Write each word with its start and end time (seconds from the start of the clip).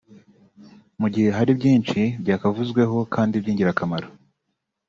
mu 0.99 1.07
gihe 1.13 1.29
hari 1.37 1.51
byinshi 1.59 1.99
byakavuzweho 2.21 2.97
kandi 3.13 3.35
by’ingirakamaro 3.41 4.07